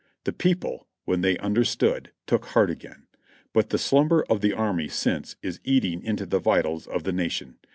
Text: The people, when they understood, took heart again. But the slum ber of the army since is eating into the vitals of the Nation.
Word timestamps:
The 0.23 0.33
people, 0.33 0.87
when 1.05 1.21
they 1.21 1.37
understood, 1.37 2.09
took 2.25 2.45
heart 2.45 2.71
again. 2.71 3.05
But 3.53 3.69
the 3.69 3.77
slum 3.77 4.07
ber 4.07 4.23
of 4.31 4.41
the 4.41 4.51
army 4.51 4.87
since 4.87 5.35
is 5.43 5.59
eating 5.63 6.01
into 6.01 6.25
the 6.25 6.39
vitals 6.39 6.87
of 6.87 7.03
the 7.03 7.13
Nation. 7.13 7.59